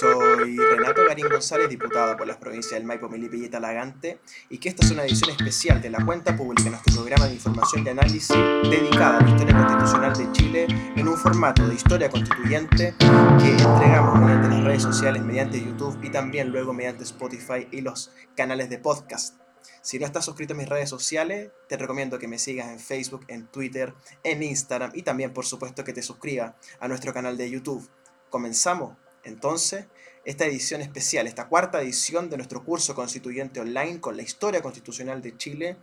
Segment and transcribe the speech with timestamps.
[0.00, 4.68] Soy Renato Garín González, diputado por las provincias del Maipo, Melipilla y Talagante, y que
[4.68, 8.28] esta es una edición especial de la cuenta pública, nuestro programa de información y análisis
[8.28, 10.66] dedicada a la historia constitucional de Chile
[10.96, 16.10] en un formato de historia constituyente que entregamos mediante las redes sociales, mediante YouTube y
[16.10, 19.40] también luego mediante Spotify y los canales de podcast.
[19.80, 23.24] Si no estás suscrito a mis redes sociales, te recomiendo que me sigas en Facebook,
[23.28, 23.94] en Twitter,
[24.24, 27.88] en Instagram y también por supuesto que te suscribas a nuestro canal de YouTube.
[28.28, 29.86] Comenzamos entonces
[30.24, 35.22] esta edición especial, esta cuarta edición de nuestro curso constituyente online con la historia constitucional
[35.22, 35.76] de Chile,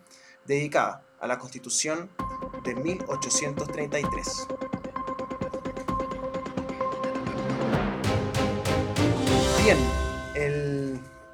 [0.46, 2.10] dedicada a la constitución
[2.66, 4.48] de 1833.
[9.64, 9.78] Bien,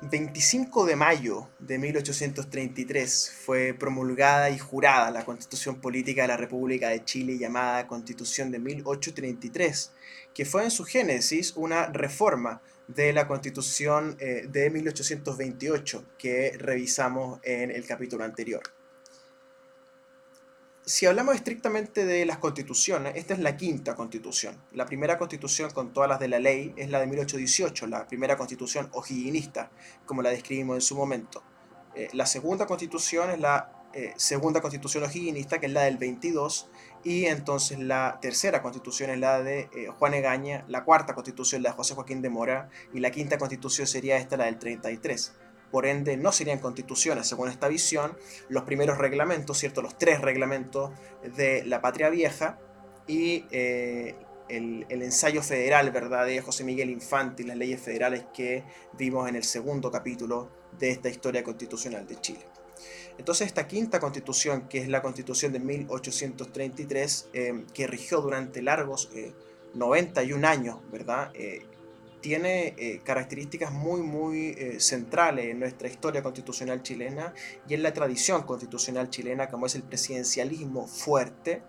[0.09, 6.89] 25 de mayo de 1833 fue promulgada y jurada la Constitución Política de la República
[6.89, 9.91] de Chile llamada Constitución de 1833,
[10.33, 17.39] que fue en su génesis una reforma de la Constitución eh, de 1828 que revisamos
[17.43, 18.63] en el capítulo anterior
[20.89, 24.59] si hablamos estrictamente de las constituciones, esta es la quinta constitución.
[24.73, 28.35] La primera constitución con todas las de la ley es la de 1818, la primera
[28.37, 29.69] constitución ojiguinista,
[30.07, 31.43] como la describimos en su momento.
[31.93, 36.67] Eh, la segunda constitución es la eh, segunda constitución ojiguinista, que es la del 22,
[37.03, 41.69] y entonces la tercera constitución es la de eh, Juan Egaña, la cuarta constitución la
[41.69, 45.33] de José Joaquín de Mora, y la quinta constitución sería esta, la del 33
[45.71, 48.17] por ende no serían constituciones según esta visión,
[48.47, 49.81] los primeros reglamentos, ¿cierto?
[49.81, 50.91] los tres reglamentos
[51.35, 52.59] de la patria vieja
[53.07, 54.15] y eh,
[54.49, 56.25] el, ensayo federal ¿verdad?
[56.25, 58.63] de José Miguel Infante y las leyes federales que
[58.97, 62.45] vimos en el segundo capítulo de esta historia constitucional de Chile.
[63.17, 69.09] Entonces esta quinta constitución, que es la constitución de 1833, eh, que rigió durante largos
[69.73, 71.31] 91 eh, años, ¿verdad?
[72.21, 77.33] Tiene eh, características muy, muy eh, centrales en nuestra historia constitucional chilena
[77.67, 81.63] y en la tradición constitucional chilena, como es el presidencialismo fuerte,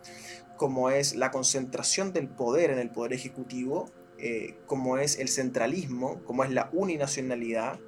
[0.56, 6.22] como es la concentración del poder en el poder ejecutivo, eh, como es el centralismo,
[6.24, 7.78] como es la uninacionalidad,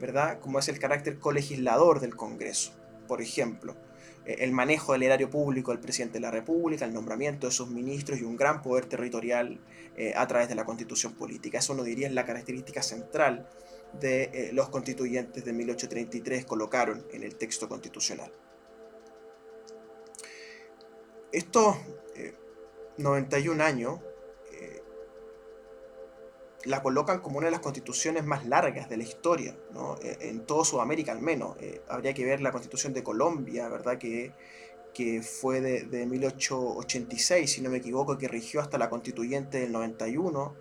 [0.00, 0.38] ¿verdad?
[0.40, 2.72] Como es el carácter colegislador del Congreso,
[3.08, 3.76] por ejemplo
[4.24, 8.20] el manejo del erario público del presidente de la República, el nombramiento de sus ministros
[8.20, 9.58] y un gran poder territorial
[9.96, 11.58] eh, a través de la constitución política.
[11.58, 13.48] Eso uno diría es la característica central
[14.00, 18.32] de eh, los constituyentes de 1833 colocaron en el texto constitucional.
[21.30, 21.76] Estos
[22.98, 24.00] 91 eh, años
[26.64, 29.56] la colocan como una de las constituciones más largas de la historia,
[30.02, 31.56] en toda Sudamérica al menos.
[31.88, 33.98] habría que ver la constitución de Colombia, ¿verdad?
[33.98, 34.32] Que
[34.92, 40.54] que fue de, 1886, si no me equivoco, que rigió hasta la constituyente del 91.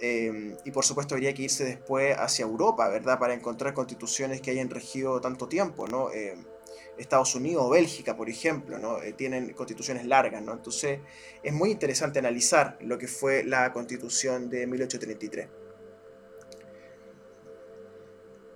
[0.00, 3.18] Em, y por supuesto habría que irse después hacia Europa, ¿verdad?
[3.18, 6.10] Para encontrar constituciones que hayan regido tanto tiempo, ¿no?
[6.12, 6.44] Em,
[6.98, 9.02] Estados Unidos o Bélgica, por ejemplo, ¿no?
[9.02, 10.52] Eh, tienen constituciones largas, ¿no?
[10.52, 11.00] Entonces
[11.42, 15.48] es muy interesante analizar lo que fue la constitución de 1833.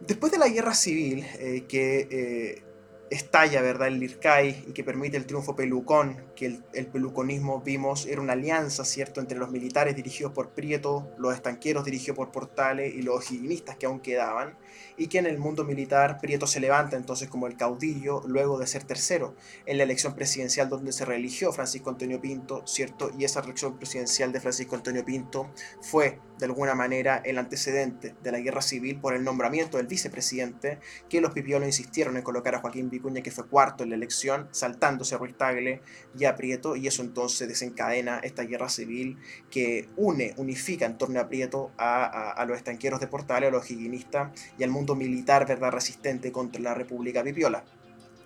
[0.01, 2.63] Después de la guerra civil, eh, que eh,
[3.11, 8.21] estalla, ¿verdad?, el Lircay y que permite el triunfo pelucón, que el, peluconismo vimos era
[8.21, 13.03] una alianza, ¿cierto?, entre los militares dirigidos por Prieto, los estanqueros dirigidos por Portales y
[13.03, 14.57] los higienistas que aún quedaban,
[14.97, 18.69] y que en el mundo militar Prieto se levanta entonces como el caudillo luego de
[18.69, 19.35] ser tercero
[19.67, 23.11] en la elección presidencial donde se reeligió Francisco Antonio Pinto, ¿cierto?
[23.19, 25.51] Y esa elección presidencial de Francisco Antonio Pinto
[25.81, 30.79] fue de alguna manera el antecedente de la guerra civil por el nombramiento del vicepresidente
[31.09, 34.49] que los pipiolos insistieron en colocar a Joaquín Vicuña que fue cuarto en la elección,
[34.53, 35.83] saltándose a Ruiz Tagle
[36.17, 39.19] y Prieto y eso entonces desencadena esta guerra civil
[39.51, 44.31] que une, unifica en torno a Prieto a, los estanqueros de Portales, a los higienistas
[44.59, 45.73] y al mundo militar ¿verdad?
[45.73, 47.65] resistente contra la República Pipiola,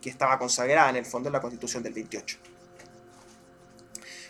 [0.01, 2.39] que estaba consagrada en el fondo en la Constitución del 28.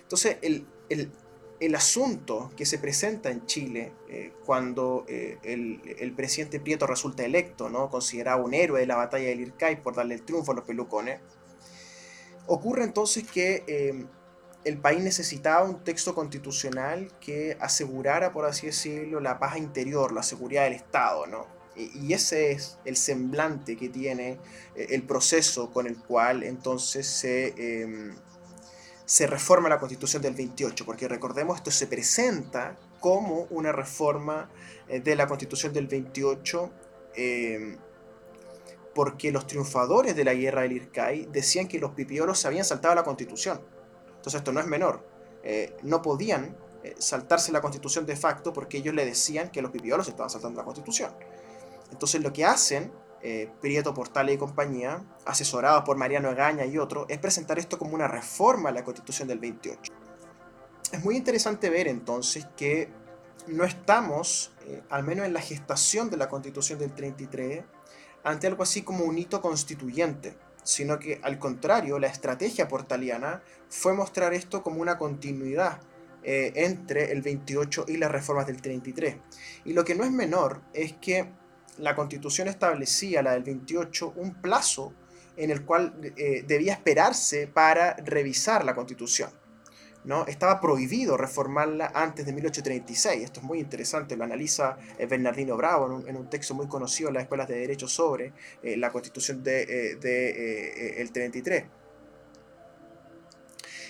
[0.03, 7.25] Entonces, el, asunto que se presenta en Chile eh, cuando eh, el, presidente Prieto resulta
[7.25, 7.88] electo, ¿no?
[7.88, 11.20] considerado un héroe de la batalla del Ircay por darle el triunfo a los pelucones,
[12.47, 14.06] ocurre entonces que eh,
[14.65, 20.23] el país necesitaba un texto constitucional que asegurara, por así decirlo, la paz interior, la
[20.23, 21.47] seguridad del Estado, ¿no?
[21.75, 24.39] Y ese es el semblante que tiene
[24.77, 28.15] eh, el proceso con el cual entonces se, em,
[29.06, 34.50] se reforma la constitución del 28, porque recordemos, esto se presenta como una reforma
[34.89, 36.71] eh, de la constitución del 28,
[37.15, 37.79] em,
[38.94, 42.94] porque los triunfadores de la guerra del Ircay decían que los pipiolos se habían saltado
[42.94, 43.61] la constitución.
[44.17, 45.06] Entonces esto no es menor.
[45.43, 46.56] Eh, no podían
[46.99, 50.65] saltarse la constitución de facto porque ellos le decían que los pipiolos estaban saltando la
[50.65, 51.12] constitución.
[51.93, 52.91] Entonces lo que hacen
[53.25, 57.94] eh, Prieto, Portales y compañía, asesorados por Mariano Egaña y otros, es presentar esto como
[57.94, 59.93] una reforma a la constitución del 28.
[60.91, 62.91] Es muy interesante ver entonces que
[63.47, 67.65] no estamos, eh, al menos en la gestación de la constitución del 33,
[68.24, 73.94] ante algo así como un hito constituyente, sino que al contrario, la estrategia portaliana fue
[73.94, 75.80] mostrar esto como una continuidad
[76.22, 79.16] eh, entre el 28 y las reformas del 33.
[79.64, 81.28] Y lo que no es menor es que
[81.78, 84.92] la constitución establecía, la del 28, un plazo
[85.36, 89.30] en el cual eh, debía esperarse para revisar la constitución.
[90.04, 90.26] ¿No?
[90.26, 93.22] Estaba prohibido reformarla antes de 1836.
[93.22, 97.14] Esto es muy interesante, lo analiza eh, Bernardino Bravo en un, texto muy conocido en
[97.14, 98.32] las escuelas de derecho sobre
[98.62, 101.64] eh, la constitución del de, el 33.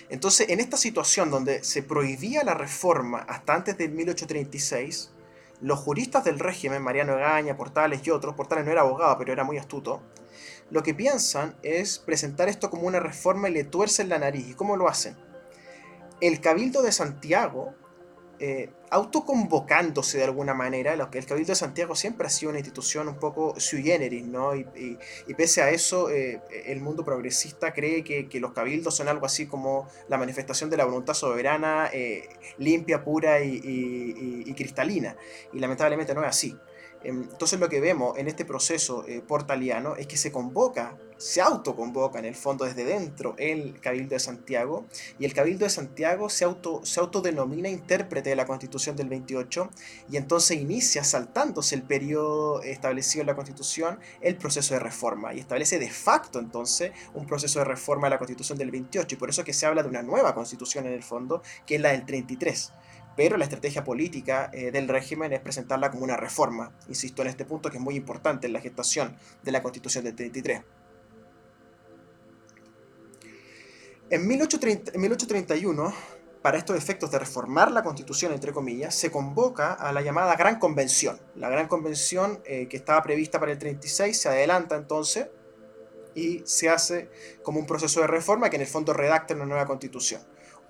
[0.09, 5.11] Entonces, en esta situación donde se prohibía la reforma hasta antes de 1836,
[5.61, 9.45] los juristas del régimen, Mariano Egaña, Portales y otros, Portales no era abogado, pero era
[9.45, 10.03] muy astuto,
[10.69, 14.49] lo que piensan es presentar esto como una reforma y le tuercen la nariz.
[14.49, 15.15] ¿Y cómo lo hacen?
[16.23, 17.75] El Cabildo de Santiago
[18.39, 22.59] eh, autoconvocándose de alguna manera, lo que el Cabildo de Santiago siempre ha sido una
[22.59, 24.55] institución un poco sui generis, ¿no?
[24.55, 24.97] Y,
[25.35, 29.89] pese a eso, eh, el mundo progresista cree que, los cabildos son algo así como
[30.07, 35.17] la manifestación de la voluntad soberana, eh, limpia, pura y, cristalina.
[35.51, 36.57] Y lamentablemente no es así.
[37.03, 42.19] Em, entonces lo que vemos en este proceso portaliano es que se convoca, se autoconvoca
[42.19, 44.85] en el fondo desde dentro el Cabildo de Santiago
[45.17, 49.69] y el Cabildo de Santiago se, auto, se autodenomina intérprete de la Constitución del 28
[50.11, 55.39] y entonces inicia saltándose el periodo establecido en la Constitución el proceso de reforma y
[55.39, 59.29] establece de facto entonces un proceso de reforma de la Constitución del 28 y por
[59.29, 62.05] eso que se habla de una nueva Constitución en el fondo que es la del
[62.05, 62.73] 33
[63.15, 66.71] pero la estrategia política eh, del régimen es presentarla como una reforma.
[66.89, 70.15] Insisto en este punto que es muy importante en la gestación de la Constitución del
[70.15, 70.63] 33.
[74.13, 75.91] En 1831,
[76.43, 80.59] para estos efectos de reformar la Constitución, entre comillas, se convoca a la llamada Gran
[80.59, 81.19] Convención.
[81.33, 85.29] La Gran Convención eh, que estaba prevista para el 36 se adelanta entonces
[86.13, 87.09] y se hace
[87.41, 90.21] como un proceso de reforma que en el fondo redacta una nueva Constitución.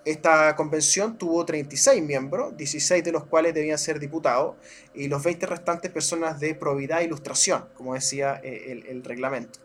[0.05, 4.55] Esta convención tuvo 36 miembros, 16 de los cuales debían ser diputados,
[4.93, 9.59] y los 20 restantes personas de probidad e ilustración, como decía eh, el, reglamento.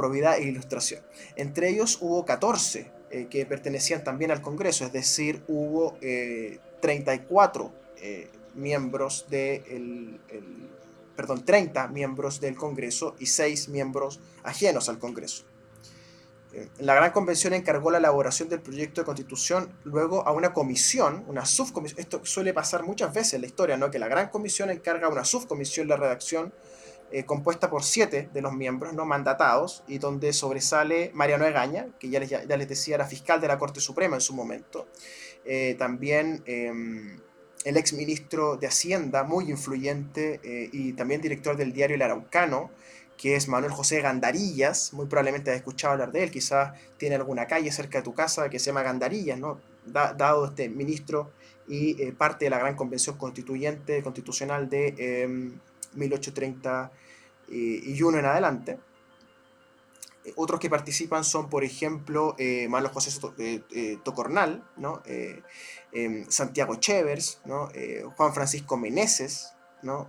[0.00, 1.02] Probidad e ilustración.
[1.36, 5.98] Entre ellos hubo 14 eh, que pertenecían también al Congreso, es decir, hubo
[6.80, 10.18] 34 eh, miembros de
[11.14, 15.44] perdón, 30 miembros del Congreso y 6 miembros ajenos al Congreso.
[16.78, 21.44] La Gran Convención encargó la elaboración del proyecto de constitución luego a una comisión, una
[21.44, 22.00] subcomisión.
[22.00, 23.90] Esto suele pasar muchas veces en la historia, ¿no?
[23.90, 26.54] Que la Gran Comisión encarga a una subcomisión la redacción
[27.12, 32.08] eh, compuesta por siete de los miembros no mandatados y donde sobresale Mariano Egaña, que
[32.08, 34.86] ya les, ya les decía era fiscal de la Corte Suprema en su momento.
[35.44, 37.18] Eh, también em,
[37.64, 42.70] el ex ministro de Hacienda, muy influyente eh, y también director del diario El Araucano,
[43.16, 47.46] que es Manuel José Gandarillas, muy probablemente has escuchado hablar de él, quizás tiene alguna
[47.46, 49.60] calle cerca de tu casa que se llama Gandarillas, ¿no?
[49.84, 51.32] dado este ministro
[51.66, 55.58] y parte de la gran convención constituyente, constitucional de
[55.94, 56.90] 1831
[57.48, 58.78] em, en adelante.
[60.24, 63.60] Eh, otros que participan son, por ejemplo, eh, José
[64.04, 65.02] Tocornal, ¿no?
[65.92, 67.70] Em, Santiago Chevers, ¿no?
[68.16, 70.08] Juan Francisco Meneses, ¿no?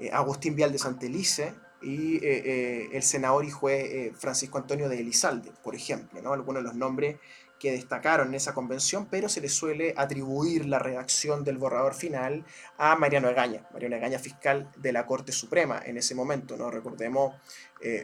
[0.00, 1.52] Eh, Agustín Vial de Santelice
[1.82, 6.32] y eh, eh, el senador y juez Francisco Antonio de Elizalde, por ejemplo, ¿no?
[6.32, 7.16] algunos de los nombres
[7.60, 12.44] que destacaron en esa convención, pero se le suele atribuir la redacción del borrador final
[12.78, 16.70] a Mariano Egaña, Mariano Egaña fiscal de la Corte Suprema en ese momento, ¿no?
[16.70, 17.34] Recordemos,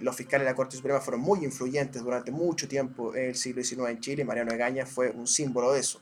[0.00, 3.64] los fiscales de la Corte Suprema fueron muy influyentes durante mucho tiempo en el siglo
[3.64, 6.00] XIX en Chile, y Mariano Egaña fue un símbolo de eso.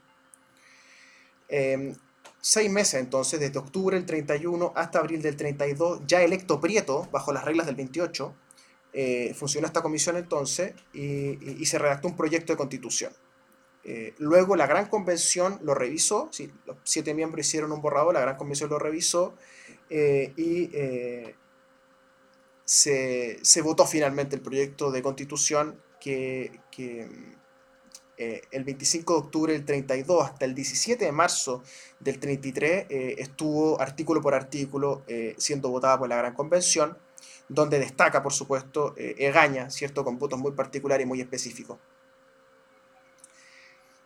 [1.48, 1.94] Em,
[2.40, 7.32] seis meses entonces, desde octubre del 31 hasta abril del 32, ya electo Prieto, bajo
[7.32, 8.34] las reglas del 28,
[8.92, 13.12] eh, funcionó esta comisión entonces y, se redactó un proyecto de constitución.
[13.84, 18.20] Eh, luego la Gran Convención lo revisó, sí, los siete miembros hicieron un borrador, la
[18.20, 19.34] Gran Convención lo revisó
[19.90, 20.70] eh, y
[22.64, 26.60] se, se, votó finalmente el proyecto de constitución que,
[28.16, 31.62] eh, el 25 de octubre del 32 hasta el 17 de marzo
[31.98, 36.96] del 33 eh, estuvo artículo por artículo eh, siendo votada por la Gran Convención,
[37.48, 40.04] donde destaca, por supuesto, Egaña, ¿cierto?
[40.04, 41.78] con votos muy particulares y muy específicos.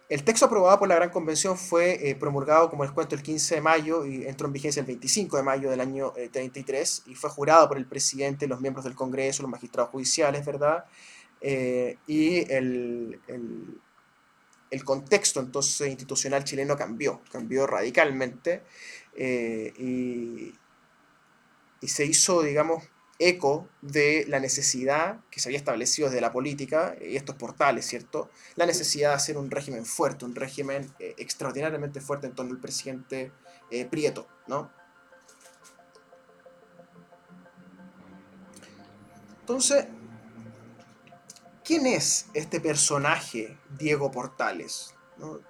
[0.09, 3.57] El texto aprobado por la Gran Convención fue eh, promulgado, como les cuento, el 15
[3.57, 7.29] de mayo y entró en vigencia el 25 de mayo del año 33 y fue
[7.29, 10.85] jurado por el presidente, los miembros del Congreso, los magistrados judiciales, ¿verdad?
[11.41, 13.21] y el,
[14.71, 18.63] el contexto entonces institucional chileno cambió, cambió radicalmente
[19.17, 20.55] eh, y,
[21.87, 22.85] se hizo, digamos,
[23.19, 28.31] eco de la necesidad que se había establecido desde la política y estos portales, ¿cierto?
[28.57, 32.61] La necesidad de hacer un régimen fuerte, un régimen eh, extraordinariamente fuerte en torno al
[32.61, 33.33] presidente
[33.71, 34.71] eh, Prieto, ¿no?
[39.41, 39.87] Entonces,
[41.69, 44.95] ¿Quién es este personaje, Diego Portales?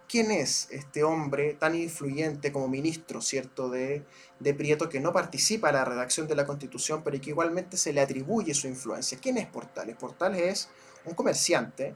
[0.08, 4.02] ¿Quién es este hombre tan influyente como ministro, cierto, de,
[4.40, 7.92] de Prieto, que no participa en la redacción de la Constitución, pero que igualmente se
[7.92, 9.18] le atribuye su influencia?
[9.20, 9.96] ¿Quién es Portales?
[9.96, 10.68] Portales es
[11.04, 11.94] un comerciante,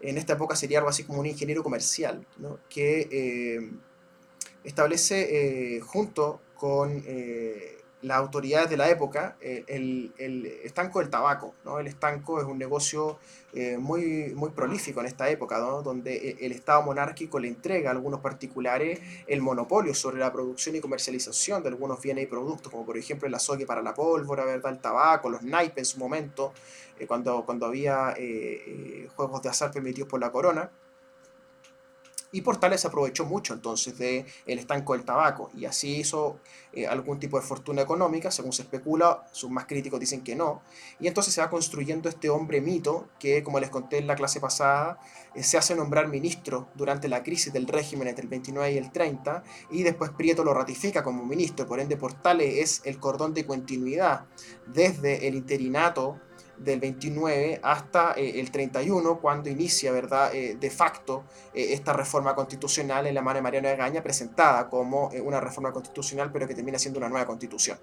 [0.00, 2.26] en esta época sería algo así como un ingeniero comercial,
[2.68, 3.70] que eh,
[4.64, 10.12] establece eh, junto con eh, las autoridades de la época eh, el,
[10.64, 11.54] estanco del tabaco.
[11.64, 11.78] ¿no?
[11.78, 13.18] El estanco es un negocio
[13.52, 17.92] eh, muy, muy prolífico en esta época, donde eh, el Estado monárquico le entrega a
[17.92, 22.86] algunos particulares el monopolio sobre la producción y comercialización de algunos bienes y productos, como
[22.86, 24.72] por ejemplo el azogue para la pólvora, ¿verdad?
[24.72, 26.52] el tabaco, los naipes en su momento,
[27.06, 28.14] cuando, cuando había
[29.16, 30.70] juegos de azar permitidos por la corona.
[32.32, 36.40] Y Portales aprovechó mucho entonces del el estanco del tabaco y así hizo
[36.72, 40.62] eh, algún tipo de fortuna económica, según se especula, sus más críticos dicen que no.
[41.00, 44.40] Y entonces se va construyendo este hombre mito que, como les conté en la clase
[44.40, 44.98] pasada,
[45.34, 48.92] eh, se hace nombrar ministro durante la crisis del régimen entre el 29 y el
[48.92, 53.46] 30 y después Prieto lo ratifica como ministro, por ende Portales es el cordón de
[53.46, 54.26] continuidad
[54.66, 56.20] desde el interinato
[56.60, 61.24] del 29 hasta eh, el 31, cuando inicia, ¿verdad?, eh, de facto
[61.54, 66.30] eh, esta reforma constitucional en la mano de Mariano Egaña, presentada como una reforma constitucional,
[66.30, 67.78] pero que termina siendo una nueva constitución.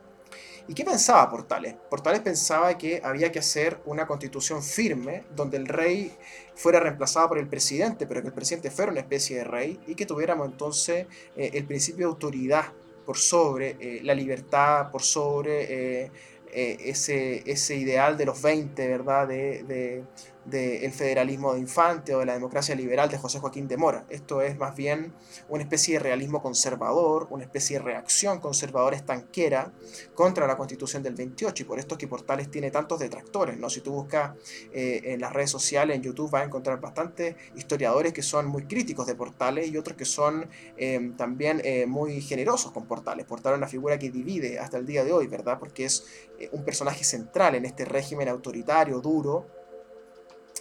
[0.68, 1.76] ¿Y qué pensaba Portales?
[1.90, 6.16] Portales pensaba que había que hacer una constitución firme, donde el rey
[6.56, 9.96] fuera reemplazado por el presidente, pero que el presidente fuera una especie de rey y
[9.96, 11.08] que tuviéramos entonces
[11.38, 12.66] el principio de autoridad
[13.06, 16.12] por sobre la libertad, por sobre
[16.52, 19.28] eh, ese, ese ideal de los 20, ¿verdad?
[19.28, 20.04] De,
[20.48, 24.06] del federalismo de Infante o de la democracia liberal de José Joaquín de Mora.
[24.10, 25.14] Esto es más bien
[25.50, 29.74] una especie de realismo conservador, una especie de reacción conservadora estanquera
[30.16, 33.58] contra la constitución del 28 y por esto que Portales tiene tantos detractores.
[33.58, 33.70] ¿no?
[33.70, 34.38] Si tú buscas
[34.72, 38.64] eh, en las redes sociales, en YouTube, vas a encontrar bastantes historiadores que son muy
[38.64, 43.26] críticos de Portales y otros que son eh, también eh, muy generosos con Portales.
[43.26, 45.60] Portales es una figura que divide hasta el día de hoy, ¿verdad?
[45.60, 46.06] Porque es
[46.54, 49.57] un personaje central en este régimen autoritario, duro,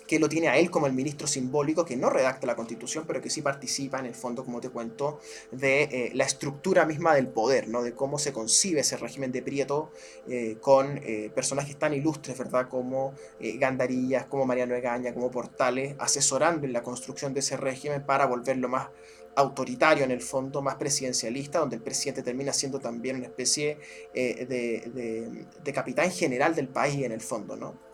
[0.07, 3.21] que lo tiene a él como el ministro simbólico que no redacta la constitución, pero
[3.21, 5.21] que sí participa en el fondo, como te cuento,
[5.51, 7.83] de eh, la estructura misma del poder, ¿no?
[7.83, 9.91] de cómo se concibe ese régimen de Prieto
[10.29, 12.69] eh, con eh, personajes tan ilustres, ¿verdad?
[12.69, 18.27] Como Gandarillas, como Mariano Egaña, como Portales, asesorando en la construcción de ese régimen para
[18.27, 18.89] volverlo más
[19.35, 23.79] autoritario en el fondo, más presidencialista, donde el presidente termina siendo también una especie
[24.15, 27.86] de capitán general del país en el fondo, ¿no?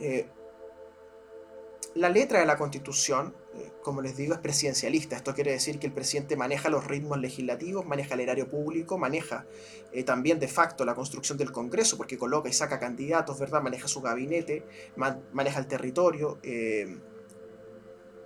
[0.00, 0.26] Eh,
[1.94, 5.16] la letra de la constitución, eh, como les digo, es presidencialista.
[5.16, 9.44] Esto quiere decir que el presidente maneja los ritmos legislativos, maneja el erario público, maneja
[9.92, 13.60] eh, también de facto la construcción del Congreso, porque coloca y saca candidatos, ¿verdad?
[13.60, 14.64] Maneja su gabinete,
[15.32, 16.38] maneja el territorio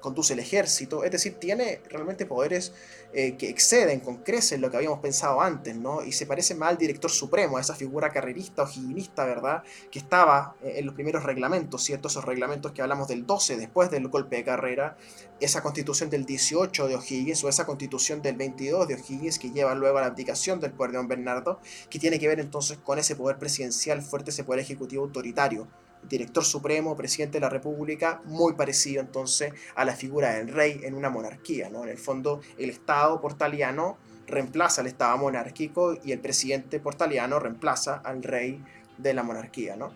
[0.04, 2.75] conduce el ejército, es decir, tiene realmente poderes
[3.14, 6.04] eh, que exceden con creces lo que habíamos pensado antes, ¿no?
[6.04, 9.62] Y se parece más al director supremo, a esa figura carrerista o higienista, ¿verdad?
[9.90, 12.08] Que estaba eh, en los primeros reglamentos, ¿cierto?
[12.08, 14.99] Esos reglamentos que hablamos del 12, después del golpe de carrera,
[15.40, 19.75] esa constitución del 18 de O'Higgins o esa constitución del 22 de O'Higgins que lleva
[19.75, 22.99] luego a la abdicación del poder de don Bernardo, que tiene que ver entonces con
[22.99, 25.66] ese poder presidencial fuerte, ese poder ejecutivo autoritario
[26.08, 30.94] director supremo, presidente de la República, muy parecido entonces a la figura del rey en
[30.94, 31.70] una monarquía.
[31.70, 31.84] ¿no?
[31.84, 37.96] En el fondo, el Estado portaliano reemplaza al Estado monárquico y el presidente portaliano reemplaza
[37.96, 38.62] al rey
[38.99, 39.76] de la monarquía.
[39.76, 39.92] ¿no?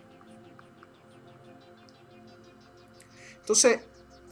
[3.39, 3.79] Entonces,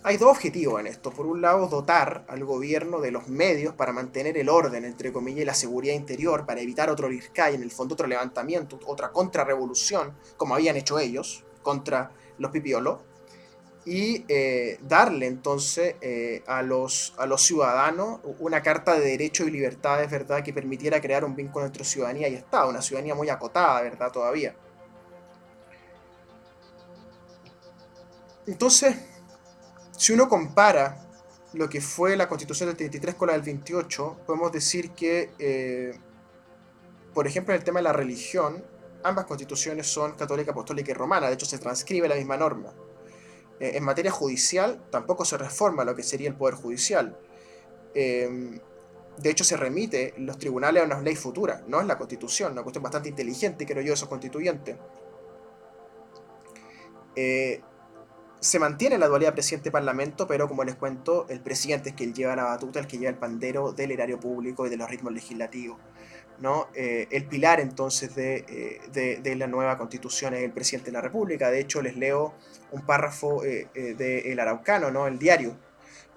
[0.03, 1.11] hay dos objetivos en esto.
[1.11, 5.41] Por un lado, dotar al gobierno de los medios para mantener el orden, entre comillas,
[5.41, 10.15] y la seguridad interior, para evitar otro Lircay, en el fondo otro levantamiento, otra contrarrevolución,
[10.37, 13.01] como habían hecho ellos contra los pipiolos
[13.83, 19.51] y eh, darle entonces eh, a, los, a los ciudadanos una carta de derechos y
[19.51, 23.81] libertades, ¿verdad?, que permitiera crear un vínculo entre ciudadanía y Estado, una ciudadanía muy acotada,
[23.81, 24.55] ¿verdad?, todavía.
[28.45, 28.95] Entonces,
[29.97, 31.05] si uno compara
[31.51, 35.99] lo que fue la constitución del 33 con la del 28, podemos decir que, eh,
[37.13, 38.63] por ejemplo, en el tema de la religión,
[39.03, 42.73] ambas constituciones son católica, apostólica y romana, de hecho se transcribe la misma norma.
[43.59, 47.17] Eh, en materia judicial, tampoco se reforma lo que sería el Poder Judicial.
[47.93, 48.59] Eh,
[49.17, 52.61] de hecho, se remite los tribunales a una ley futura, no es la constitución, una
[52.61, 54.77] cuestión bastante inteligente, creo yo, esos constituyentes.
[57.15, 57.61] Eh,
[58.39, 62.43] se mantiene la dualidad presidente-parlamento, pero como les cuento, el presidente es quien lleva la
[62.43, 65.79] batuta, el que lleva el pandero del erario público y de los ritmos legislativos.
[66.39, 66.67] ¿No?
[66.75, 71.49] Eh, el pilar entonces eh, de, la nueva constitución es el presidente de la República.
[71.49, 72.33] De hecho, les leo
[72.71, 75.07] un párrafo del de Araucano, ¿no?
[75.07, 75.57] el diario,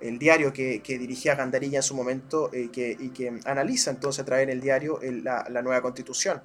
[0.01, 4.47] el diario que, dirigía Gandarilla en su momento que, y que analiza entonces a través
[4.47, 6.43] del diario la, la nueva constitución.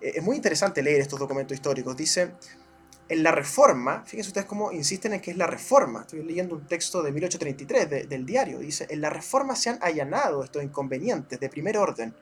[0.00, 1.96] es muy interesante leer estos documentos históricos.
[1.96, 2.32] Dice
[3.08, 6.00] en la reforma, fíjense ustedes cómo insisten en que es la reforma.
[6.00, 8.58] Estoy leyendo un texto de 1833 del diario.
[8.58, 12.14] Dice, en la reforma se han allanado estos inconvenientes de primer orden.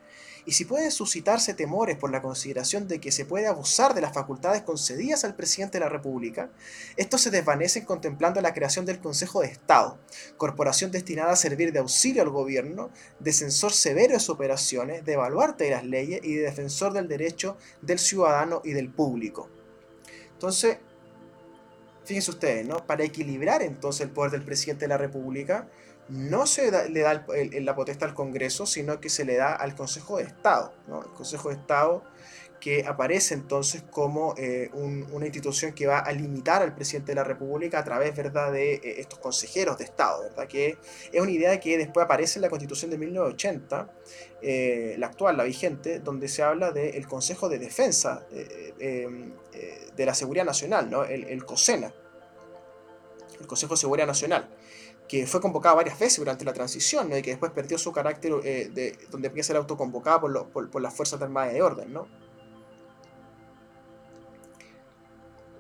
[0.46, 4.12] Y si pueden suscitarse temores por la consideración de que se puede abusar de las
[4.12, 6.50] facultades concedidas al presidente de la República,
[6.96, 9.98] estos se desvanecen contemplando la creación del Consejo de Estado,
[10.36, 15.14] corporación destinada a servir de auxilio al gobierno, de censor severo de sus operaciones, de
[15.14, 19.48] evaluarte de las leyes y de defensor del derecho del ciudadano y del público.
[20.32, 20.76] Entonces,
[22.04, 22.86] fíjense ustedes, ¿no?
[22.86, 25.68] Para equilibrar entonces el poder del presidente de la República,
[26.08, 30.18] no se le da la potestad al Congreso, sino que se le da al Consejo
[30.18, 30.73] de Estado.
[30.87, 31.02] ¿no?
[31.02, 32.02] El Consejo de Estado
[32.64, 37.25] que aparece entonces como eh, una institución que va a limitar al presidente de la
[37.25, 38.52] República a través ¿verdad?
[38.52, 40.49] de eh, estos consejeros de Estado, ¿verdad?
[40.49, 40.78] que
[41.12, 43.92] es una idea que después aparece en la Constitución de 1980,
[44.40, 50.46] eh, la actual, la vigente, donde se habla del Consejo de Defensa de la Seguridad
[50.46, 51.04] Nacional, ¿no?
[51.04, 51.92] el, COSENA,
[53.40, 54.49] el Consejo de Seguridad Nacional
[55.08, 57.16] que fue convocado varias veces durante la transición ¿no?
[57.16, 60.20] y que después perdió su carácter de donde empieza a ser autoconvocado
[60.50, 61.95] por, las Fuerzas Armadas de Orden.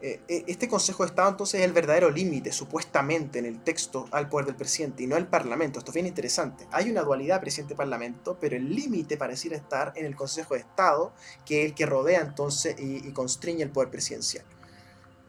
[0.06, 4.06] Eh, eh, este Consejo de Estado entonces es el verdadero límite, supuestamente, en el texto
[4.10, 5.78] al poder del presidente y no el Parlamento.
[5.78, 6.68] Esto es bien interesante.
[6.72, 11.14] Hay una dualidad presidente-parlamento, pero el límite pareciera estar en el Consejo de Estado,
[11.46, 14.44] que es el que rodea entonces y, constriñe el poder presidencial.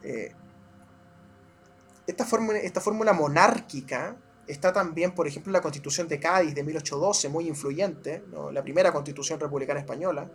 [0.03, 0.33] Eh,
[2.07, 7.47] esta, fórmula, monárquica está también, por ejemplo, en la Constitución de Cádiz de 1812, muy
[7.47, 10.29] influyente, la primera constitución republicana española,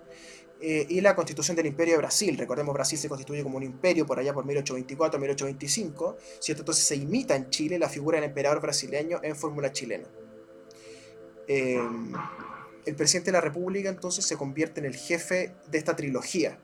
[0.62, 2.36] eh, y la constitución del Imperio de Brasil.
[2.36, 6.62] Recordemos, Brasil se constituye como un imperio por allá por 1824-1825, ¿cierto?
[6.62, 10.06] Entonces se imita en Chile la figura del emperador brasileño en fórmula chilena.
[11.48, 12.12] Em,
[12.84, 16.58] el presidente de la República entonces se convierte en el jefe de esta trilogía,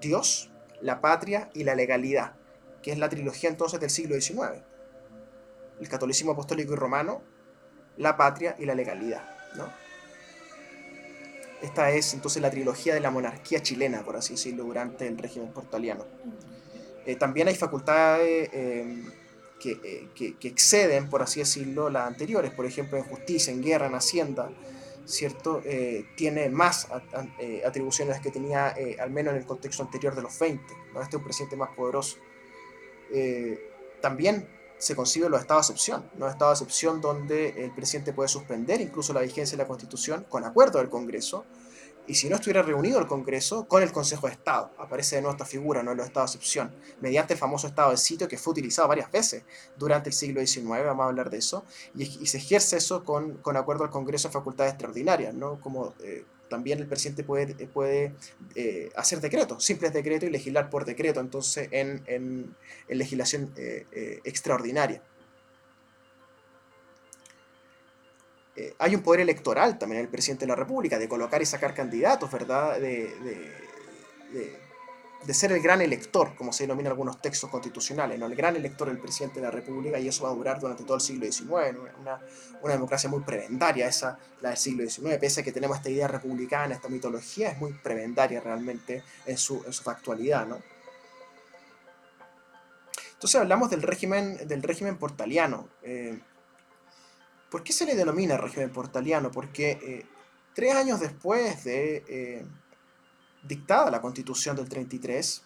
[0.00, 2.34] Dios, la patria y la legalidad,
[2.82, 4.62] que es la trilogía entonces del siglo XIX.
[5.80, 7.22] El catolicismo apostólico y romano,
[7.96, 9.22] la patria y la legalidad.
[9.56, 9.70] ¿no?
[11.62, 15.52] Esta es entonces la trilogía de la monarquía chilena, por así decirlo, durante el régimen
[15.52, 16.06] portaliano.
[17.04, 19.04] Eh, también hay facultades eh,
[19.64, 22.50] eh, que, exceden, por así decirlo, las anteriores.
[22.52, 24.50] Por ejemplo, en justicia, en guerra, en hacienda,
[25.04, 25.62] ¿cierto?
[26.16, 26.88] tiene más
[27.66, 30.62] atribuciones que tenía, al menos en el contexto anterior de los 20.
[30.94, 31.02] ¿no?
[31.02, 32.16] Este es un presidente más poderoso.
[34.00, 34.48] También
[34.80, 38.80] se concibe los estados de excepción, los estados de excepción donde el presidente puede suspender
[38.80, 41.44] incluso la vigencia de la Constitución con acuerdo del Congreso,
[42.06, 44.72] y si no estuviera reunido el Congreso, con el Consejo de Estado.
[44.78, 45.94] Aparece de nuevo esta figura, ¿no?
[45.94, 49.44] los estados de excepción, mediante el famoso estado de sitio que fue utilizado varias veces
[49.76, 53.56] durante el siglo XIX, vamos a hablar de eso, y, se ejerce eso con, con,
[53.56, 55.60] acuerdo al Congreso en facultades extraordinarias, ¿no?
[55.60, 58.12] como eh, también el presidente puede, eh, puede
[58.54, 62.54] eh, hacer decretos, simples decretos y legislar por decreto, entonces en, en,
[62.88, 65.02] legislación eh, extraordinaria.
[68.78, 71.72] hay un poder electoral también en el presidente de la República, de colocar y sacar
[71.72, 72.78] candidatos, ¿verdad?
[72.78, 73.06] de,
[74.34, 74.69] de
[75.32, 78.26] ser el gran elector, como se denomina en algunos textos constitucionales, ¿no?
[78.26, 80.96] el gran elector del presidente de la República, y eso va a durar durante todo
[80.96, 81.50] el siglo XIX,
[82.00, 82.20] una,
[82.62, 86.08] una, democracia muy prebendaria, esa, la del siglo XIX, pese a que tenemos esta idea
[86.08, 90.46] republicana, esta mitología, es muy prebendaria realmente en su, en su factualidad.
[90.46, 90.58] ¿no?
[93.20, 95.68] Entonces hablamos del régimen, del régimen portaliano.
[95.82, 96.18] Eh,
[97.50, 99.30] ¿Por qué se le denomina régimen portaliano?
[99.30, 100.06] Porque eh,
[100.54, 102.02] tres años después de...
[102.08, 102.46] Eh,
[103.42, 105.42] dictada la constitución del 33,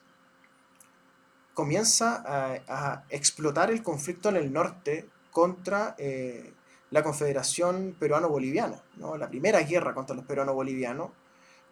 [1.54, 6.52] comienza a, explotar el conflicto en el norte contra eh,
[6.90, 9.16] la Confederación Peruano-Boliviana, ¿no?
[9.16, 11.10] la primera guerra contra los peruanos-bolivianos,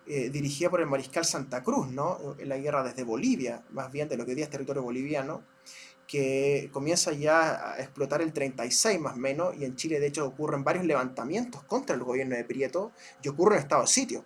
[0.07, 2.19] eh, dirigida por el mariscal Santa Cruz, ¿no?
[2.45, 5.43] la guerra desde Bolivia, más bien de lo que es territorio boliviano,
[6.09, 10.65] que comienza ya a explotar el 36 más menos, y en Chile de hecho ocurren
[10.65, 14.25] varios levantamientos contra el gobierno de Prieto y ocurre un estado de sitio,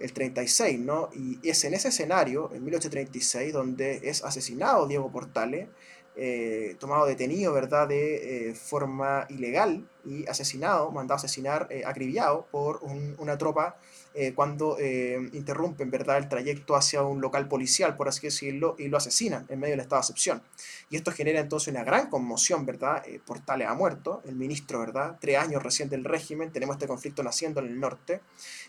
[0.00, 1.10] el 36, ¿no?
[1.12, 5.68] Y es en ese escenario, en 1836, donde es asesinado Diego Portales,
[6.16, 12.46] eh, tomado detenido, ¿verdad?, de eh, forma ilegal y asesinado, mandado a asesinar, eh, acribillado
[12.50, 12.80] por
[13.18, 13.76] una tropa
[14.12, 16.18] eh, cuando eh, interrumpen ¿verdad?
[16.18, 19.80] el trayecto hacia un local policial, por así decirlo, y lo asesinan en medio del
[19.80, 20.42] estado de excepción.
[20.88, 23.04] Y esto genera entonces una gran conmoción, ¿verdad?
[23.06, 25.16] Eh, Portales ha muerto, el ministro, ¿verdad?
[25.20, 28.20] Tres años recién del régimen, tenemos este conflicto naciendo en el norte,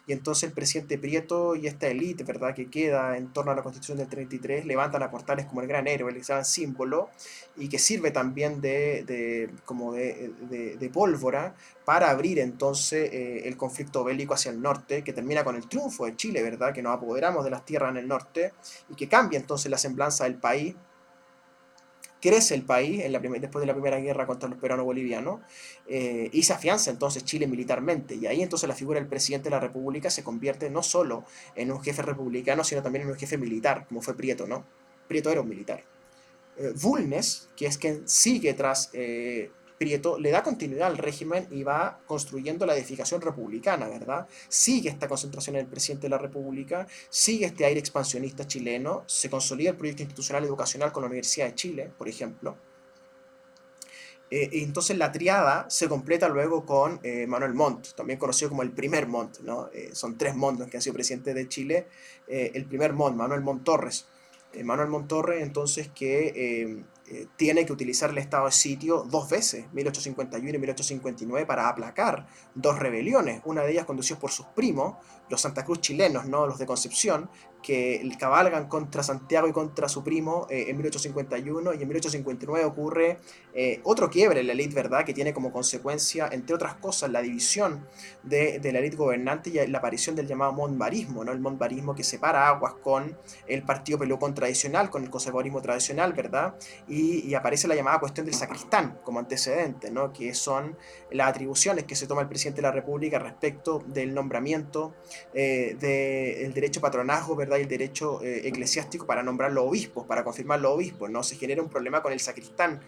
[0.05, 3.63] y entonces el presidente Prieto y esta élite, ¿verdad?, que queda en torno a la
[3.63, 7.09] constitución del 33, levantan a Portales como el gran héroe, el gran símbolo,
[7.57, 10.89] y que sirve también de, de como de, de, de
[11.21, 11.55] pólvora
[11.85, 16.05] para abrir entonces eh, el conflicto bélico hacia el norte, que termina con el triunfo
[16.05, 16.73] de Chile, ¿verdad?
[16.73, 18.53] Que nos apoderamos de las tierras en el norte
[18.89, 20.75] y que cambia entonces la semblanza del país.
[22.21, 25.41] Crece el país después de la primera guerra contra los peruanos bolivianos
[25.87, 28.13] eh, y se afianza entonces Chile militarmente.
[28.13, 31.71] Y ahí entonces la figura del presidente de la República se convierte no solo en
[31.71, 34.63] un jefe republicano, sino también en un jefe militar, como fue Prieto, ¿no?
[35.07, 35.83] Prieto era un militar.
[36.57, 38.91] Eh, Bulnes, que es quien sigue tras
[39.81, 44.27] Prieto le da continuidad al régimen y va construyendo la edificación republicana, ¿verdad?
[44.47, 49.27] Sigue esta concentración en el presidente de la República, sigue este aire expansionista chileno, se
[49.31, 52.57] consolida el proyecto institucional educacional con la Universidad de Chile, por ejemplo.
[54.29, 58.73] Eh, entonces la triada se completa luego con eh, Manuel Montt, también conocido como el
[58.73, 59.71] primer Montt, ¿no?
[59.73, 61.87] Eh, son tres Montt que han sido presidente de Chile.
[62.27, 64.05] el primer Montt, Manuel Montt Torres.
[64.63, 69.65] Manuel Montt Torres, entonces, que eh, tiene que utilizar el estado de sitio dos veces,
[69.73, 74.95] 1851 y 1859, para aplacar dos rebeliones, una de ellas conducida por sus primos,
[75.31, 76.45] los Santa Cruz chilenos, ¿no?
[76.45, 77.29] los de Concepción,
[77.61, 83.19] que cabalgan contra Santiago y contra su primo eh, en 1851 y en 1859 ocurre
[83.53, 85.05] eh, otro quiebre en la élite, ¿verdad?
[85.05, 87.85] Que tiene como consecuencia, entre otras cosas, la división
[88.23, 91.31] de, la élite gobernante y la aparición del llamado montbarismo, ¿no?
[91.31, 93.17] El montbarismo que separa aguas con
[93.47, 96.55] el partido pelucón tradicional, con el conservadorismo tradicional, ¿verdad?
[96.87, 100.11] Y, aparece la llamada cuestión del sacristán como antecedente, ¿no?
[100.11, 100.77] Que son
[101.11, 104.93] las atribuciones que se toma el presidente de la República respecto del nombramiento
[105.33, 107.57] eh, del derecho patronazgo, ¿verdad?
[107.57, 111.23] y el derecho eh, eclesiástico para nombrar los obispos, para confirmar los obispos, ¿no?
[111.23, 112.81] Se genera un problema con el sacristán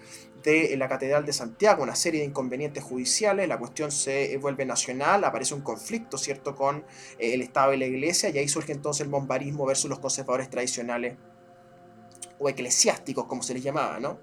[0.43, 5.23] de la Catedral de Santiago, una serie de inconvenientes judiciales, la cuestión se vuelve nacional,
[5.23, 6.79] aparece un conflicto, ¿cierto?, con
[7.17, 10.49] eh, el Estado y la Iglesia, y ahí surge entonces el monbarismo versus los conservadores
[10.49, 11.15] tradicionales
[12.39, 14.19] o eclesiásticos, como se les llamaba, ¿no?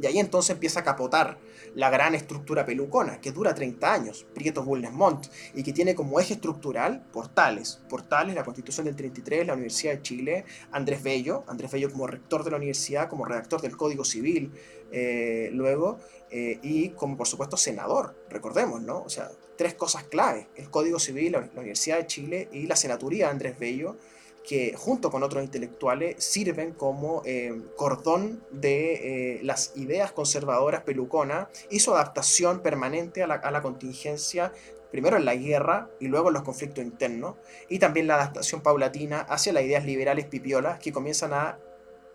[0.00, 1.38] Y ahí entonces empieza a capotar
[1.74, 6.20] la gran estructura pelucona, que dura 30 años, Prieto Bulnes Montt, y que tiene como
[6.20, 7.80] eje estructural Portales.
[7.88, 12.44] Portales, la Constitución del 33, la Universidad de Chile, Andrés Bello, Andrés Bello como rector
[12.44, 14.52] de la universidad, como redactor del Código Civil,
[14.92, 15.98] eh, luego,
[16.30, 19.02] eh, y como por supuesto senador, recordemos, ¿no?
[19.02, 23.26] O sea, tres cosas clave, el Código Civil, la, Universidad de Chile y la senaturía
[23.26, 23.96] de Andrés Bello,
[24.46, 31.48] que junto con otros intelectuales sirven como eh, cordón de eh, las ideas conservadoras pelucona
[31.70, 34.52] y su adaptación permanente a la, a la, contingencia,
[34.90, 37.36] primero en la guerra y luego en los conflictos internos,
[37.68, 41.58] y también la adaptación paulatina hacia las ideas liberales pipiolas que comienzan a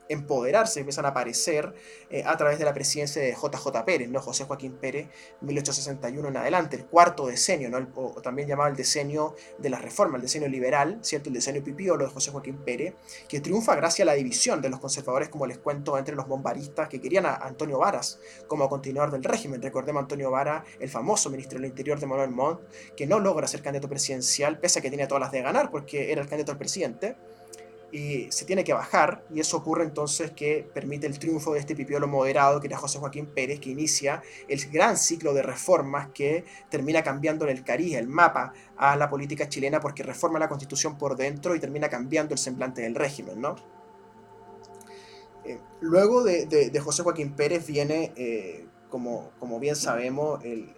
[0.10, 1.74] empoderarse, empiezan a aparecer
[2.10, 4.20] eh, a través de la presidencia de JJ Pérez, ¿no?
[4.20, 5.08] José Joaquín Pérez,
[5.42, 7.88] 1861 en adelante, el cuarto decenio, ¿no?
[7.96, 11.30] o, también llamado el decenio de la reforma, el decenio liberal, ¿cierto?
[11.30, 12.96] El decenio pipiolo de José Joaquín Pérez,
[13.28, 16.90] que triunfa gracias a la división de los conservadores, como les cuento, entre los bombaristas
[16.90, 19.62] que querían a Antonio Varas como continuador del régimen.
[19.62, 22.62] Recordemos a Antonio Vara, el famoso ministro del Interior de Manuel Montt,
[22.98, 26.12] que no logra ser candidato presidencial, pese a que tenía todas las de ganar, porque
[26.12, 27.16] era el candidato al presidente
[27.92, 31.76] y se tiene que bajar, y eso ocurre entonces que permite el triunfo de este
[31.76, 36.46] pipiolo moderado que era José Joaquín Pérez, que inicia el gran ciclo de reformas que
[36.70, 41.16] termina cambiando el cariz, el mapa a la política chilena porque reforma la constitución por
[41.16, 43.56] dentro y termina cambiando el semblante del régimen, ¿no?
[45.46, 50.74] Eh, luego de, José Joaquín Pérez viene, eh, como, como bien sabemos, el,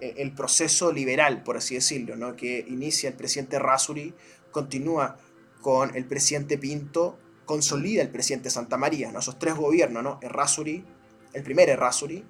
[0.00, 2.36] el proceso liberal, por así decirlo, ¿no?
[2.36, 4.14] que inicia el presidente Rasuri,
[4.50, 5.16] continúa
[5.64, 10.18] con el presidente Pinto, consolida el presidente Santa María, esos tres gobiernos, ¿no?
[10.20, 10.84] Errázuri,
[11.32, 12.22] el primer Errázuri,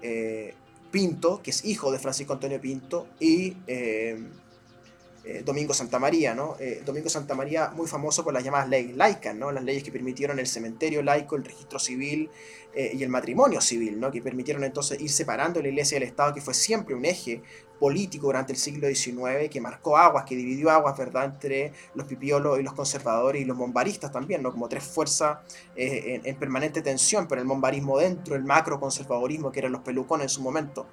[0.00, 0.54] eh,
[0.92, 4.16] Pinto, que es hijo de Francisco Antonio Pinto, y eh,
[5.24, 6.56] eh, Domingo Santa María, ¿no?
[6.84, 9.50] Domingo Santa María, muy famoso por las llamadas leyes laicas, ¿no?
[9.50, 12.30] Las leyes que permitieron el cementerio laico, el registro civil
[12.76, 14.12] y el matrimonio civil, ¿no?
[14.12, 17.42] Que permitieron entonces ir separando la iglesia del Estado, que fue siempre un eje
[17.78, 22.58] político durante el siglo XIX que marcó aguas, que dividió aguas, ¿verdad?, entre los pipiolos
[22.58, 24.50] y los conservadores y los mombaristas también, ¿no?
[24.50, 25.38] Como tres fuerzas
[25.76, 30.24] eh, en, permanente tensión, pero el mombarismo dentro, el macro conservadorismo que eran los pelucones
[30.24, 30.86] en su momento.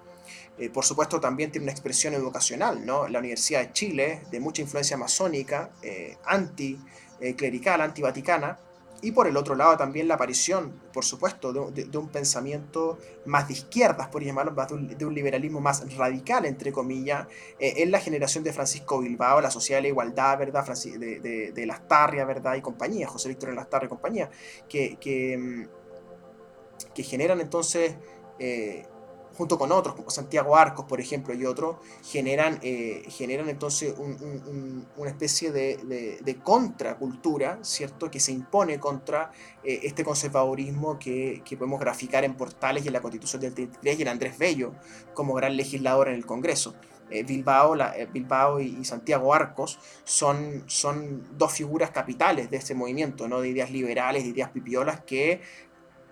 [0.57, 3.07] Eh, por supuesto, también tiene una expresión educacional, ¿no?
[3.07, 8.57] La Universidad de Chile, de mucha influencia masónica, eh, anti-clerical, anti-vaticana,
[9.01, 13.53] y por el otro lado también la aparición, por supuesto, de, un pensamiento más de
[13.53, 17.27] izquierdas, por llamarlo, más de un, liberalismo más radical, entre comillas,
[17.59, 20.65] eh, en la generación de Francisco Bilbao, la Sociedad de la Igualdad, ¿verdad?
[20.65, 22.55] de, de, Lastarria, ¿verdad?
[22.55, 24.29] Y compañía, José Víctor Lastarria y compañía,
[24.69, 27.95] que, que, mm, generan entonces...
[28.39, 28.85] Eh,
[29.37, 35.09] junto con otros, como Santiago Arcos, por ejemplo, y otros, generan, eh, generan entonces una
[35.09, 39.31] especie de, contracultura, ¿cierto?, que se impone contra
[39.63, 44.01] eh, este conservadurismo que, podemos graficar en portales y en la Constitución del 33 y
[44.01, 44.73] en Andrés Bello
[45.13, 46.75] como gran legislador en el Congreso.
[47.09, 47.75] Eh, Bilbao,
[48.11, 53.41] Bilbao y, Santiago Arcos son, son dos figuras capitales de ese movimiento, ¿no?
[53.41, 55.41] de ideas liberales, de ideas pipiolas, que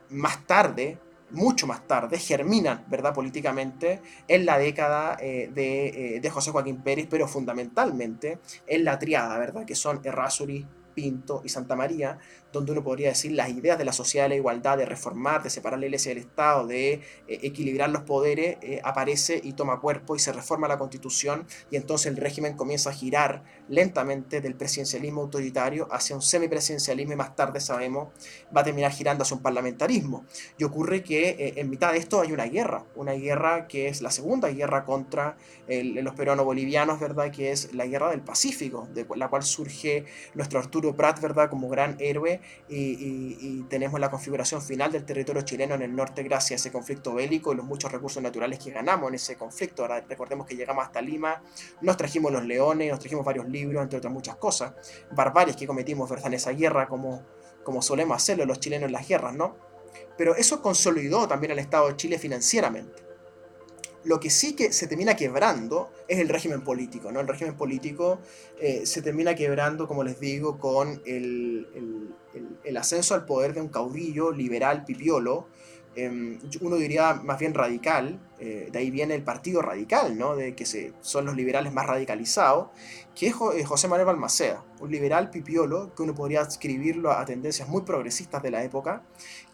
[0.09, 0.99] más tarde
[1.33, 6.77] mucho más tarde, germinan, ¿verdad?, políticamente en la década eh, de, eh, de, José Joaquín
[6.77, 12.17] Pérez, pero fundamentalmente en la triada, ¿verdad?, que son Errázuriz, Pinto y Santa María,
[12.51, 15.49] donde uno podría decir las ideas de la sociedad de la igualdad, de reformar, de
[15.49, 20.15] separar la iglesia del Estado, de eh, equilibrar los poderes, eh, aparece y toma cuerpo
[20.15, 25.21] y se reforma la constitución y entonces el régimen comienza a girar lentamente del presidencialismo
[25.21, 28.09] autoritario hacia un semipresidencialismo y más tarde sabemos
[28.55, 30.25] va a terminar girando hacia un parlamentarismo.
[30.57, 34.01] Y ocurre que eh, en mitad de esto hay una guerra, una guerra que es
[34.01, 37.31] la segunda guerra contra los peruanos bolivianos, ¿verdad?
[37.31, 41.49] Que es la guerra del Pacífico, de la cual surge nuestro Arturo Prat, ¿verdad?
[41.49, 46.51] Como gran héroe y, tenemos la configuración final del territorio chileno en el norte gracias
[46.51, 49.83] a ese conflicto bélico y los muchos recursos naturales que ganamos en ese conflicto.
[49.83, 51.41] Ahora recordemos que llegamos hasta Lima,
[51.81, 54.73] nos trajimos los leones, nos trajimos varios libros, entre otras muchas cosas.
[55.11, 56.27] Barbarias que cometimos ¿verdad?
[56.27, 57.23] en esa guerra como,
[57.63, 59.55] como solemos hacerlo los chilenos en las guerras, ¿no?
[60.17, 63.12] Pero eso consolidó también al Estado de Chile financieramente
[64.05, 67.19] lo que sí que se termina quebrando es el régimen político, ¿no?
[67.19, 68.19] El régimen político
[68.59, 71.67] eh, se termina quebrando, como les digo, con el,
[72.63, 75.47] el, ascenso al poder de un caudillo liberal pipiolo,
[75.95, 80.35] em, uno diría más bien radical, eh, de ahí viene el partido radical, ¿no?
[80.35, 82.69] De que se, son los liberales más radicalizados,
[83.15, 87.69] que es eh, José Manuel Balmaceda, un liberal pipiolo que uno podría escribirlo a tendencias
[87.69, 89.03] muy progresistas de la época,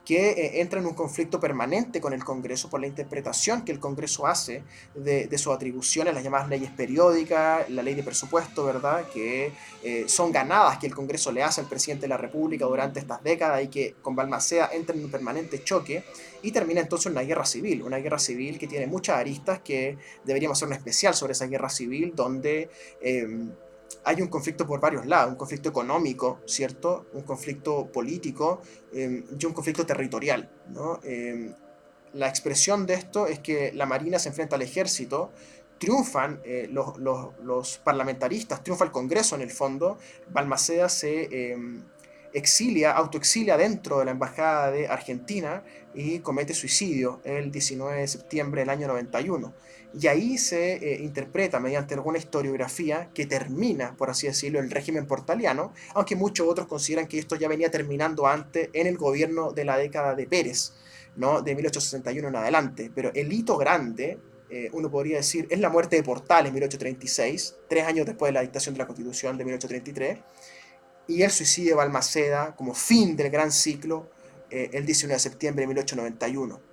[0.09, 3.79] que eh, entra en un conflicto permanente con el Congreso por la interpretación que el
[3.79, 4.63] Congreso hace
[4.95, 9.07] de, de sus atribuciones, las llamadas leyes periódicas, la ley de presupuesto, ¿verdad?
[9.13, 9.51] Que
[9.83, 13.21] eh, son ganadas que el Congreso le hace al presidente de la República durante estas
[13.21, 16.03] décadas y que con Balmaceda entra en un permanente choque
[16.41, 19.95] y termina entonces una guerra civil, una guerra civil que tiene muchas aristas que
[20.25, 22.71] deberíamos hacer un especial sobre esa guerra civil donde...
[22.99, 23.51] Em,
[24.03, 27.07] hay un conflicto por varios lados, un conflicto económico, ¿cierto?
[27.13, 28.61] Un conflicto político
[28.93, 30.99] em, y un conflicto territorial, ¿no?
[31.03, 31.53] Em,
[32.13, 35.31] la expresión de esto es que la Marina se enfrenta al ejército,
[35.77, 39.97] triunfan eh, los, los, parlamentaristas, triunfa el Congreso en el fondo,
[40.31, 41.83] Balmaceda se em,
[42.33, 45.63] exilia, autoexilia dentro de la Embajada de Argentina
[45.93, 49.53] y comete suicidio el 19 de septiembre del año 91
[49.93, 55.07] y ahí se eh, interpreta mediante alguna historiografía que termina, por así decirlo, el régimen
[55.07, 59.65] portaliano, aunque muchos otros consideran que esto ya venía terminando antes en el gobierno de
[59.65, 60.73] la década de Pérez,
[61.15, 61.41] ¿no?
[61.41, 62.91] de 1861 en adelante.
[62.93, 67.55] Pero el hito grande, eh, uno podría decir, es la muerte de Portales en 1836,
[67.67, 70.19] tres años después de la dictación de la Constitución de 1833,
[71.09, 74.11] y el suicidio de Balmaceda como fin del gran ciclo
[74.51, 76.68] eh, el 19 de septiembre de 1891.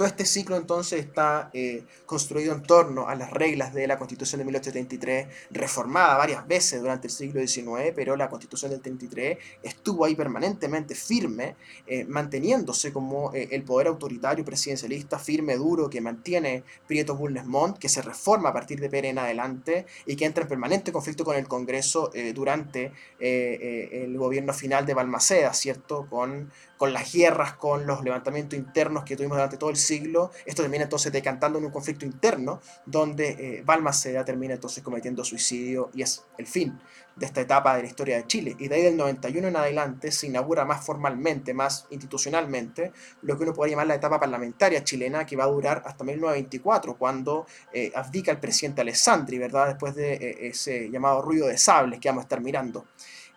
[0.00, 4.38] Todo este ciclo entonces está eh, construido en torno a las reglas de la Constitución
[4.38, 10.06] de 1833, reformada varias veces durante el siglo XIX, pero la Constitución del 33 estuvo
[10.06, 11.54] ahí permanentemente firme,
[11.86, 17.76] eh, manteniéndose como eh, el poder autoritario presidencialista firme, duro, que mantiene Prieto Bulnes Montt,
[17.76, 21.26] que se reforma a partir de Pérez en adelante y que entra en permanente conflicto
[21.26, 26.06] con el Congreso durante el gobierno final de Balmaceda, ¿cierto?
[26.08, 30.62] Con, con las guerras, con los levantamientos internos que tuvimos durante todo el siglo, esto
[30.62, 36.00] termina entonces decantando en un conflicto interno, donde eh, Balmaceda termina entonces cometiendo suicidio y
[36.00, 36.80] es el fin
[37.16, 38.56] de esta etapa de la historia de Chile.
[38.58, 43.42] Y de ahí del 91 en adelante se inaugura más formalmente, más institucionalmente, lo que
[43.42, 47.92] uno puede llamar la etapa parlamentaria chilena, que va a durar hasta 1924, cuando eh,
[47.94, 49.66] abdica el presidente Alessandri, ¿verdad?
[49.66, 52.86] Después de eh, ese llamado ruido de sables que vamos a estar mirando.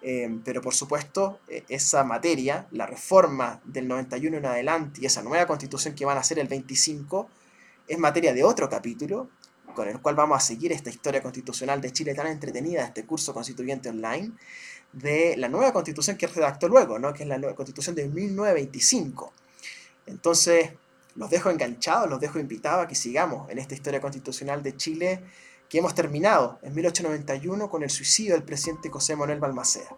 [0.06, 5.24] Em, pero por supuesto, e, esa materia, la reforma del 91 en adelante y esa
[5.24, 7.30] nueva constitución que van a hacer el 25,
[7.88, 9.30] es materia de otro capítulo
[9.74, 13.34] con el cual vamos a seguir esta historia constitucional de Chile tan entretenida, este curso
[13.34, 14.34] constituyente online,
[14.92, 17.14] de la nueva constitución que redactó luego, ¿no?
[17.14, 19.34] que es la nueva constitución de 1925.
[20.06, 20.72] Entonces,
[21.16, 25.24] los dejo enganchados, los dejo invitados a que sigamos en esta historia constitucional de Chile
[25.74, 29.98] que hemos terminado en 1891 con el suicidio del presidente José Manuel Balmaceda.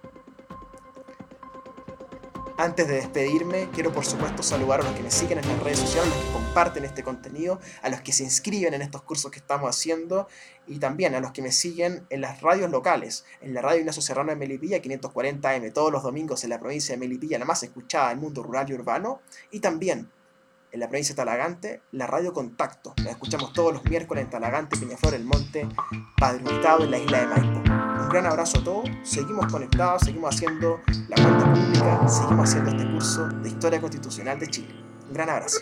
[2.57, 5.79] Antes de despedirme, quiero por supuesto saludar a los que me siguen en las redes
[5.79, 9.29] sociales, a los que comparten este contenido, a los que se inscriben en estos cursos
[9.31, 10.29] que estamos haciendo
[10.65, 14.01] y también a los que me siguen en las radios locales, en la radio Ignacio
[14.01, 18.07] Serrano de Melipilla 540M todos los domingos en la provincia de Melipilla, la más escuchada
[18.07, 19.19] del mundo rural y urbano,
[19.51, 20.09] y también
[20.75, 22.93] en la provincia de Talagante, la radio Contacto.
[23.03, 25.67] La escuchamos todos los miércoles en Talagante, Peñaflor, El Monte,
[26.19, 27.65] Padre en la isla de Maipo
[28.05, 32.91] un gran abrazo a todos, seguimos conectados, seguimos haciendo la cuenta pública, seguimos haciendo este
[32.91, 34.75] curso de Historia Constitucional de Chile.
[35.07, 35.57] Un gran abrazo.